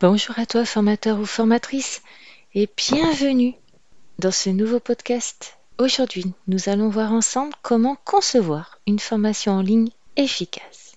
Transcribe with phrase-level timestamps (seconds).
[0.00, 2.02] Bonjour à toi formateur ou formatrice
[2.54, 3.54] et bienvenue
[4.18, 5.58] dans ce nouveau podcast.
[5.78, 10.94] Aujourd'hui, nous allons voir ensemble comment concevoir une formation en ligne efficace.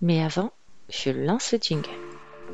[0.00, 0.52] Mais avant,
[0.88, 1.90] je lance le jingle.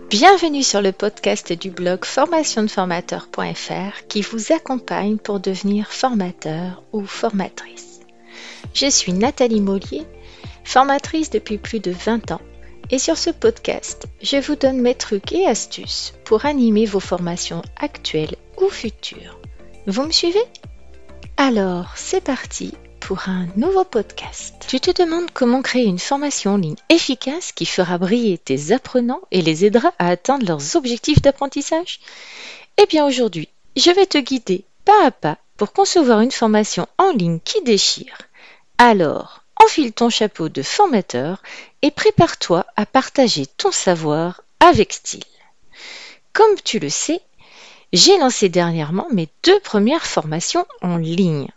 [0.09, 8.01] Bienvenue sur le podcast du blog formationdeformateur.fr qui vous accompagne pour devenir formateur ou formatrice.
[8.73, 10.07] Je suis Nathalie Mollier,
[10.65, 12.41] formatrice depuis plus de 20 ans
[12.91, 17.63] et sur ce podcast, je vous donne mes trucs et astuces pour animer vos formations
[17.77, 19.39] actuelles ou futures.
[19.87, 20.43] Vous me suivez?
[21.37, 24.55] Alors, c'est parti pour un nouveau podcast.
[24.69, 29.23] Tu te demandes comment créer une formation en ligne efficace qui fera briller tes apprenants
[29.31, 32.01] et les aidera à atteindre leurs objectifs d'apprentissage?
[32.77, 37.11] Eh bien aujourd'hui, je vais te guider pas à pas pour concevoir une formation en
[37.13, 38.19] ligne qui déchire.
[38.79, 41.43] Alors, enfile ton chapeau de formateur
[41.83, 45.25] et prépare-toi à partager ton savoir avec style.
[46.33, 47.21] Comme tu le sais,
[47.93, 51.49] j'ai lancé dernièrement mes deux premières formations en ligne.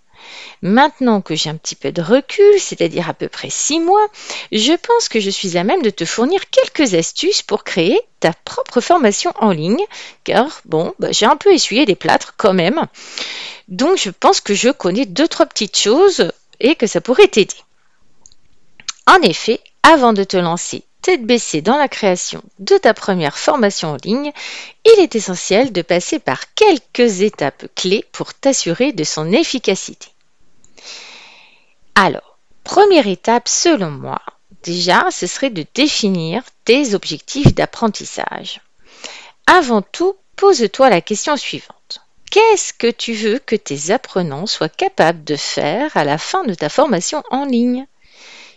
[0.61, 4.08] Maintenant que j'ai un petit peu de recul, c'est-à-dire à peu près six mois,
[4.52, 8.31] je pense que je suis à même de te fournir quelques astuces pour créer ta
[8.45, 9.83] propre formation en ligne,
[10.23, 12.88] car bon, bah, j'ai un peu essuyé les plâtres quand même.
[13.67, 17.56] Donc je pense que je connais deux, trois petites choses et que ça pourrait t'aider.
[19.08, 23.92] En effet, avant de te lancer tête baissée dans la création de ta première formation
[23.92, 24.32] en ligne,
[24.86, 30.08] il est essentiel de passer par quelques étapes clés pour t'assurer de son efficacité.
[31.96, 34.22] Alors, première étape selon moi,
[34.64, 38.62] déjà, ce serait de définir tes objectifs d'apprentissage.
[39.46, 42.00] Avant tout, pose-toi la question suivante.
[42.31, 46.54] Qu'est-ce que tu veux que tes apprenants soient capables de faire à la fin de
[46.54, 47.86] ta formation en ligne?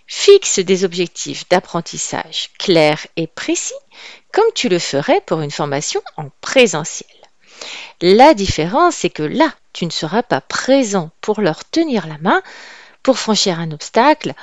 [0.07, 3.75] Fixe des objectifs d'apprentissage clairs et précis,
[4.33, 7.11] comme tu le ferais pour une formation en présentiel.
[8.01, 12.43] La différence, c'est que là, tu ne seras pas présent pour leur tenir la main,
[13.03, 14.35] pour franchir un obstacle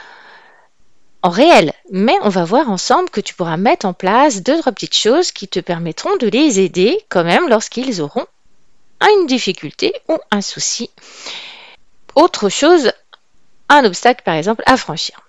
[1.21, 1.73] en réel.
[1.91, 5.31] Mais on va voir ensemble que tu pourras mettre en place deux, trois petites choses
[5.31, 8.25] qui te permettront de les aider quand même lorsqu'ils auront
[9.01, 10.89] une difficulté ou un souci.
[12.15, 12.91] Autre chose,
[13.69, 15.19] un obstacle par exemple à franchir.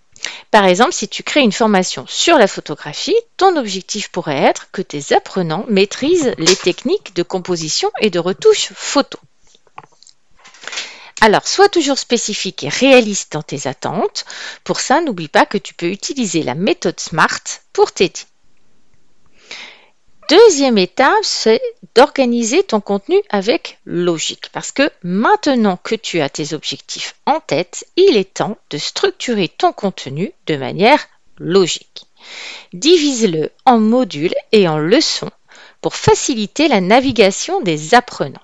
[0.50, 4.82] Par exemple, si tu crées une formation sur la photographie, ton objectif pourrait être que
[4.82, 9.18] tes apprenants maîtrisent les techniques de composition et de retouche photo.
[11.20, 14.26] Alors, sois toujours spécifique et réaliste dans tes attentes.
[14.62, 17.40] Pour ça, n'oublie pas que tu peux utiliser la méthode SMART
[17.72, 18.20] pour t'aider.
[20.30, 21.60] Deuxième étape, c'est
[21.94, 24.48] d'organiser ton contenu avec logique.
[24.52, 29.48] Parce que maintenant que tu as tes objectifs en tête, il est temps de structurer
[29.48, 31.04] ton contenu de manière
[31.38, 32.06] logique.
[32.72, 35.30] Divise-le en modules et en leçons
[35.82, 38.40] pour faciliter la navigation des apprenants.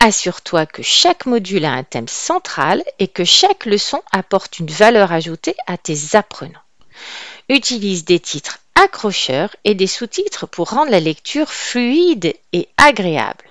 [0.00, 5.12] Assure-toi que chaque module a un thème central et que chaque leçon apporte une valeur
[5.12, 6.58] ajoutée à tes apprenants.
[7.48, 13.44] Utilise des titres accrocheurs et des sous-titres pour rendre la lecture fluide et agréable.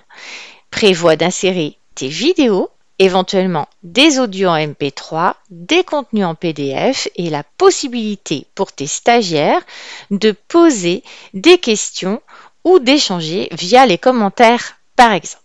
[0.70, 7.42] Prévois d'insérer tes vidéos, éventuellement des audios en MP3, des contenus en PDF et la
[7.42, 9.62] possibilité pour tes stagiaires
[10.10, 11.02] de poser
[11.34, 12.22] des questions
[12.64, 15.42] ou d'échanger via les commentaires par exemple.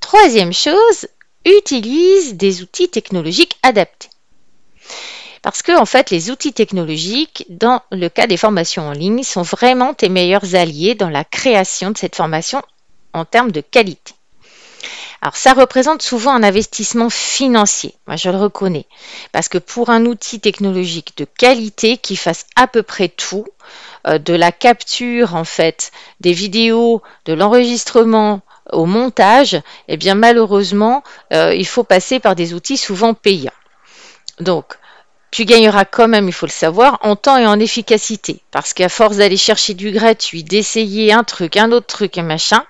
[0.00, 1.08] Troisième chose,
[1.44, 4.08] utilise des outils technologiques adaptés.
[5.46, 9.42] Parce que, en fait, les outils technologiques, dans le cas des formations en ligne, sont
[9.42, 12.62] vraiment tes meilleurs alliés dans la création de cette formation
[13.12, 14.14] en termes de qualité.
[15.22, 18.86] Alors ça représente souvent un investissement financier, moi je le reconnais,
[19.30, 23.46] parce que pour un outil technologique de qualité qui fasse à peu près tout,
[24.08, 28.40] euh, de la capture en fait des vidéos, de l'enregistrement
[28.72, 33.52] au montage, eh bien malheureusement euh, il faut passer par des outils souvent payants.
[34.40, 34.76] Donc
[35.36, 38.40] tu gagneras quand même, il faut le savoir, en temps et en efficacité.
[38.52, 42.64] Parce qu'à force d'aller chercher du gratuit, d'essayer un truc, un autre truc, un machin,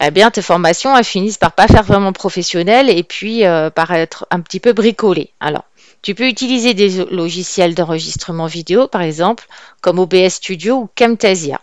[0.00, 3.90] eh bien, tes formations, elles finissent par pas faire vraiment professionnel et puis euh, par
[3.90, 5.32] être un petit peu bricolées.
[5.40, 5.64] Alors,
[6.02, 9.48] tu peux utiliser des logiciels d'enregistrement vidéo, par exemple,
[9.80, 11.60] comme OBS Studio ou Camtasia.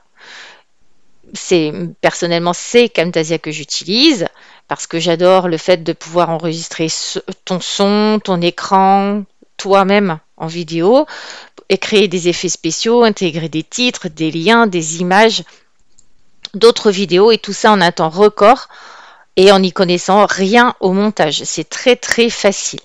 [1.33, 4.27] C'est personnellement c'est Camtasia que j'utilise
[4.68, 6.88] parce que j'adore le fait de pouvoir enregistrer
[7.45, 9.24] ton son, ton écran,
[9.63, 11.06] toi-même en vidéo
[11.69, 15.44] et créer des effets spéciaux, intégrer des titres, des liens, des images,
[16.54, 18.68] d'autres vidéos et tout ça en un temps record
[19.38, 21.44] et en n'y connaissant rien au montage.
[21.45, 22.81] C'est très très facile.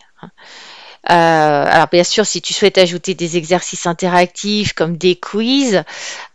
[1.02, 5.82] alors bien sûr, si tu souhaites ajouter des exercices interactifs comme des quiz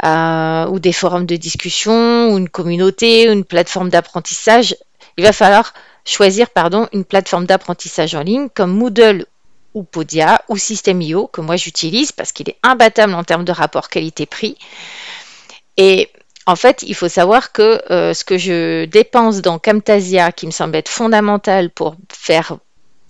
[0.04, 4.76] ou des forums de discussion ou une communauté ou une plateforme d'apprentissage,
[5.16, 5.74] il va falloir
[6.04, 9.26] choisir pardon, une plateforme d'apprentissage en ligne comme Moodle
[9.74, 13.90] ou Podia ou System.io que moi j'utilise parce qu'il est imbattable en termes de rapport
[13.90, 14.58] qualité-prix.
[15.78, 16.10] Et
[16.46, 20.52] en fait, il faut savoir que euh, ce que je dépense dans Camtasia, qui me
[20.52, 22.58] semble être fondamental pour faire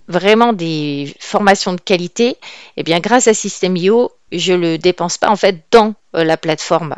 [0.06, 2.36] vraiment des formations de qualité,
[2.76, 6.36] eh bien, grâce à System.io, je ne le dépense pas en fait dans euh, la
[6.36, 6.94] plateforme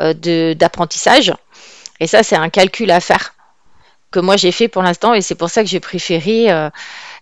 [0.00, 1.32] euh, d'apprentissage.
[1.98, 3.34] Et ça, c'est un calcul à faire
[4.10, 6.70] que moi j'ai fait pour l'instant et c'est pour ça que j'ai préféré euh,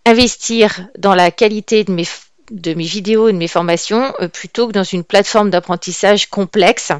[0.06, 2.06] investir dans la qualité de mes,
[2.50, 6.92] de mes vidéos et de mes formations euh, plutôt que dans une plateforme d'apprentissage complexe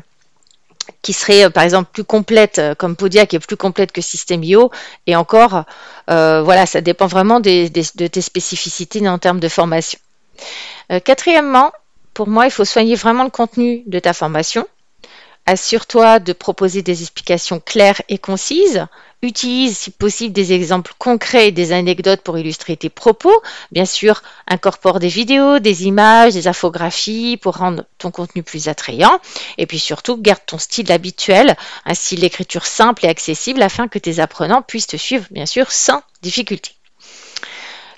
[1.03, 4.71] qui serait euh, par exemple plus complète comme Podia qui est plus complète que System.io
[5.07, 5.65] et encore
[6.07, 9.99] voilà ça dépend vraiment de tes spécificités en termes de formation.
[11.05, 11.73] quatrièmement,
[12.15, 14.67] pour moi il faut soigner vraiment le contenu de ta formation.
[15.51, 18.85] Assure-toi de proposer des explications claires et concises
[19.23, 23.33] Utilise si possible des exemples concrets et des anecdotes pour illustrer tes propos.
[23.73, 29.21] Bien sûr, incorpore des vidéos, des images, des infographies pour rendre ton contenu plus attrayant.
[29.57, 31.57] Et puis surtout, garde ton style habituel,
[31.87, 35.73] un style d'écriture simple et accessible afin que tes apprenants puissent te suivre, bien sûr,
[35.73, 36.73] sans difficulté.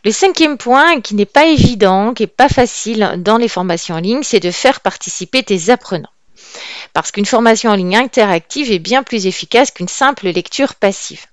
[0.05, 4.00] Le cinquième point, qui n'est pas évident, qui n'est pas facile dans les formations en
[4.00, 6.11] ligne, c'est de faire participer tes apprenants
[6.92, 11.26] parce qu'une formation en ligne interactive est bien plus efficace qu'une simple lecture passive.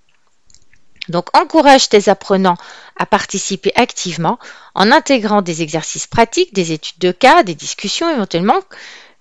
[1.10, 2.58] Donc encourage tes apprenants
[2.98, 4.40] à participer activement
[4.76, 8.60] en intégrant des exercices pratiques, des études de cas, des discussions éventuellement.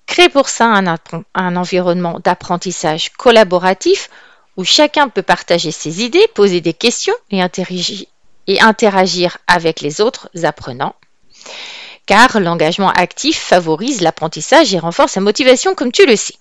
[0.07, 4.09] Crée pour ça un, environnement d'apprentissage collaboratif
[4.57, 7.43] où chacun peut partager ses idées, poser des questions et
[8.61, 10.95] interagir avec les autres apprenants
[12.07, 16.37] car l'engagement actif favorise l'apprentissage et renforce la motivation comme tu le sais.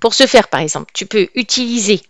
[0.00, 2.02] Pour ce faire, par exemple, tu peux utiliser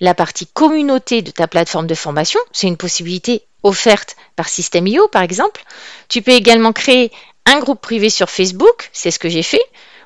[0.00, 5.22] la partie communauté de ta plateforme de formation, c'est une possibilité offerte par System.io par
[5.22, 5.64] exemple.
[6.08, 7.10] Tu peux également créer
[7.44, 9.62] un groupe privé sur Facebook, c'est ce que j'ai fait,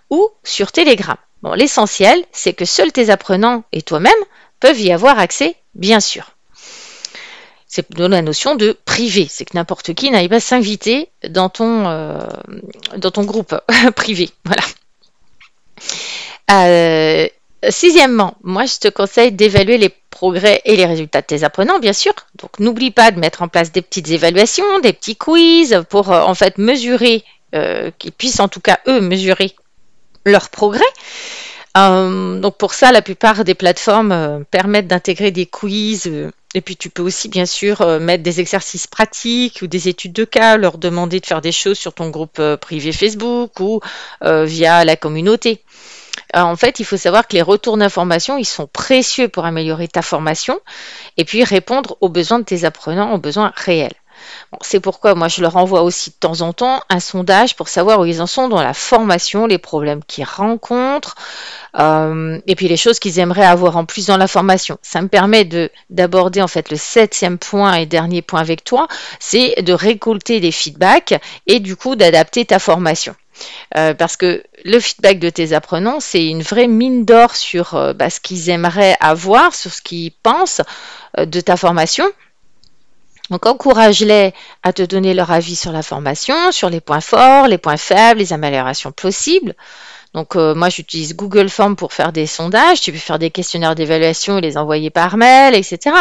[0.09, 1.17] ou sur Telegram.
[1.43, 4.13] Bon, l'essentiel, c'est que seuls tes apprenants et toi-même
[4.61, 6.31] peuvent y avoir accès, bien sûr
[7.73, 9.27] c'est la notion de privé.
[9.31, 12.19] C'est que n'importe qui n'arrive pas s'inviter dans ton, euh,
[12.99, 13.59] dans groupe
[13.97, 14.29] privé.
[14.45, 14.63] Voilà.
[16.51, 17.27] Euh,
[17.71, 21.95] sixièmement, moi je te conseille d'évaluer les progrès et les résultats de tes apprenants, bien
[21.95, 22.13] sûr.
[22.35, 26.21] Donc n'oublie pas de mettre en place des petites évaluations, des petits quiz pour euh,
[26.21, 27.25] en fait mesurer,
[27.99, 29.55] qu'ils puissent en tout cas eux mesurer
[30.27, 30.85] leur progrès.
[31.75, 36.11] donc pour ça, la plupart des plateformes permettent d'intégrer des quiz
[36.55, 40.13] et puis tu peux aussi bien sûr euh, mettre des exercices pratiques ou des études
[40.13, 43.81] de cas, leur demander de faire des choses sur ton groupe euh, privé Facebook ou
[44.23, 45.63] euh, via la communauté.
[46.35, 50.03] en fait, il faut savoir que les retours d'information, ils sont précieux pour améliorer ta
[50.03, 50.61] formation
[51.17, 54.02] et puis répondre aux besoins de tes apprenants, aux besoins réels
[54.61, 58.01] c'est pourquoi moi je leur envoie aussi de temps en temps un sondage pour savoir
[58.01, 61.15] où ils en sont dans la formation, les problèmes qu'ils rencontrent,
[61.79, 64.79] euh, et puis les choses qu'ils aimeraient avoir en plus dans la formation.
[64.83, 68.89] Ça me permet de d'aborder en fait le septième point et dernier point avec toi,
[69.21, 71.15] c'est de récolter des feedbacks
[71.47, 73.15] et du coup d'adapter ta formation.
[73.77, 77.93] Euh, parce que le feedback de tes apprenants, c'est une vraie mine d'or sur euh,
[77.95, 80.61] bah, ce qu'ils aimeraient avoir, sur ce qu'ils pensent
[81.19, 82.05] de ta formation.
[83.33, 87.57] Donc encourage-les à te donner leur avis sur la formation, sur les points forts, les
[87.57, 89.55] points faibles, les améliorations possibles.
[90.13, 93.75] Donc euh, moi j'utilise Google Form pour faire des sondages, tu peux faire des questionnaires
[93.75, 95.97] d'évaluation et les envoyer par mail, etc.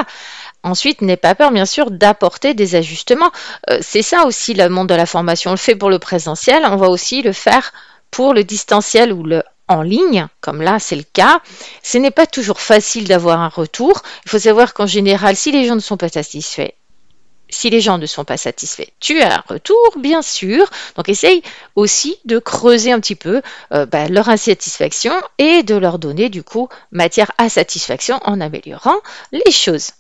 [0.62, 3.32] Ensuite, n'aie pas peur bien sûr d'apporter des ajustements.
[3.70, 5.52] Euh, c'est ça aussi le monde de la formation.
[5.52, 7.72] On le fait pour le présentiel, on va aussi le faire
[8.12, 11.40] pour le distanciel ou le en ligne, comme là c'est le cas,
[11.82, 14.02] ce n'est pas toujours facile d'avoir un retour.
[14.26, 16.74] Il faut savoir qu'en général, si les gens ne sont pas satisfaits,
[17.52, 20.70] si les gens ne sont pas satisfaits, tu as un retour, bien sûr.
[20.96, 21.44] Donc essaye
[21.76, 23.42] aussi de creuser un petit peu
[23.74, 28.98] euh, bah, leur insatisfaction et de leur donner du coup matière à satisfaction en améliorant
[29.32, 29.92] les choses.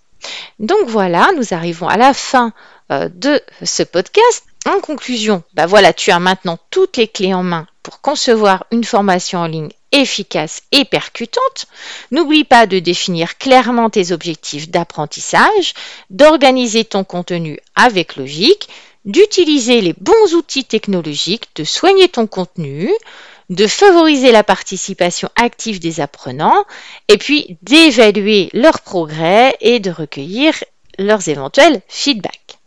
[0.59, 2.53] Donc voilà, nous arrivons à la fin
[2.91, 4.45] euh, de ce podcast.
[4.67, 8.83] En conclusion, bah voilà, tu as maintenant toutes les clés en main pour concevoir une
[8.83, 11.65] formation en ligne efficace et percutante,
[12.11, 15.73] n'oublie pas de définir clairement tes objectifs d'apprentissage,
[16.09, 18.69] d'organiser ton contenu avec logique,
[19.05, 22.91] d'utiliser les bons outils technologiques, de soigner ton contenu,
[23.49, 26.63] de favoriser la participation active des apprenants
[27.09, 30.53] et puis d'évaluer leurs progrès et de recueillir
[30.97, 32.59] leurs éventuels feedbacks.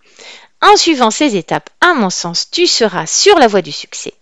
[0.60, 4.14] En suivant ces étapes, à mon sens, tu seras sur la voie du succès.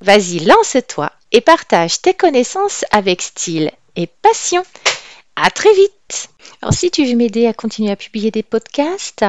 [0.00, 4.62] Vas-y, lance-toi et partage tes connaissances avec style et passion.
[5.36, 6.28] À très vite.
[6.62, 9.24] Alors si tu veux m'aider à continuer à publier des podcasts,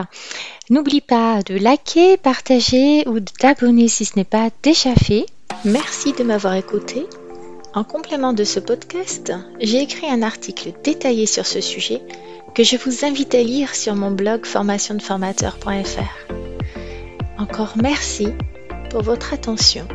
[0.69, 5.25] n'oublie pas de liker, partager ou de t'abonner si ce n'est pas déjà fait.
[5.65, 7.05] Merci de m'avoir écouté.
[7.75, 12.01] En complément de ce podcast, j'ai écrit un article détaillé sur ce sujet
[12.55, 16.33] que je vous invite à lire sur mon blog formationdeformateur.fr.
[17.37, 18.29] Encore merci
[18.89, 19.87] pour votre attention.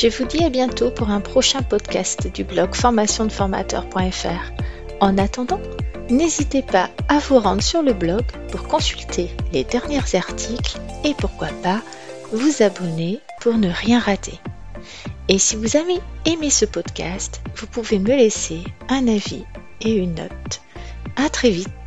[0.00, 4.52] Je vous dis à bientôt pour un prochain podcast du blog formationdeformateur.fr.
[5.00, 5.60] En attendant,
[6.08, 11.48] n'hésitez pas à vous rendre sur le blog pour consulter les derniers articles et pourquoi
[11.64, 11.82] pas
[12.30, 14.38] vous abonner pour ne rien rater.
[15.26, 19.46] Et si vous avez aimé ce podcast, vous pouvez me laisser un avis
[19.80, 20.60] et une note.
[21.16, 21.77] À très vite